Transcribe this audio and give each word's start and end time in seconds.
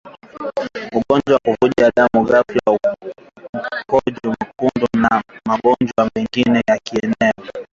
ugonjwa 0.97 1.33
wa 1.33 1.39
kuvuja 1.41 1.91
damu 1.95 2.25
ghafla 2.25 2.77
mkojo 3.79 4.35
mwekundu 4.39 4.87
na 4.93 5.23
magonjwa 5.47 6.09
mengine 6.15 6.61
ya 6.67 6.79
kieneo 6.83 7.49